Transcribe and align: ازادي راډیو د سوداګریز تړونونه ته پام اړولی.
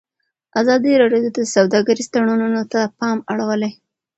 ازادي 0.61 0.91
راډیو 1.01 1.25
د 1.37 1.39
سوداګریز 1.55 2.07
تړونونه 2.13 2.61
ته 2.71 2.81
پام 2.99 3.17
اړولی. 3.31 3.71